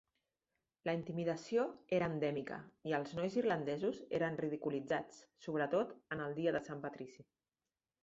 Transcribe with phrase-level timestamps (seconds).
[0.89, 1.65] La intimidació
[1.97, 2.57] era endèmica
[2.93, 7.33] i els nois irlandesos eren ridiculitzats, sobretot en el dia de Sant Patrici.